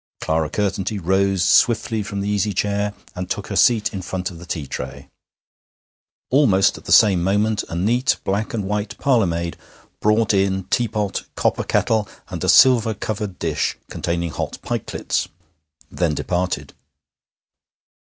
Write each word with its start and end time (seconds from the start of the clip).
Clara 0.19 0.49
Curtenty 0.49 0.97
rose 0.97 1.43
swiftly 1.43 2.01
from 2.01 2.21
the 2.21 2.27
easy 2.27 2.53
chair, 2.53 2.95
and 3.15 3.29
took 3.29 3.49
her 3.49 3.55
seat 3.55 3.93
in 3.93 4.01
front 4.01 4.31
of 4.31 4.39
the 4.39 4.47
tea 4.47 4.65
tray. 4.65 5.11
Almost 6.31 6.75
at 6.79 6.85
the 6.85 6.91
same 6.91 7.23
moment 7.23 7.63
a 7.69 7.75
neat 7.75 8.17
black 8.23 8.51
and 8.51 8.63
white 8.65 8.97
parlourmaid 8.97 9.57
brought 9.99 10.33
in 10.33 10.63
teapot, 10.71 11.25
copper 11.35 11.63
kettle, 11.63 12.09
and 12.29 12.43
a 12.43 12.49
silver 12.49 12.95
covered 12.95 13.37
dish 13.37 13.77
containing 13.91 14.31
hot 14.31 14.57
pikelets; 14.63 15.27
then 15.91 16.15
departed. 16.15 16.73